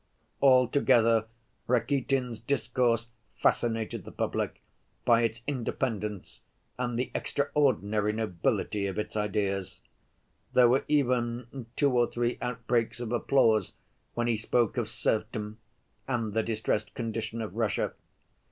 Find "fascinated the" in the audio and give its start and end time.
3.39-4.11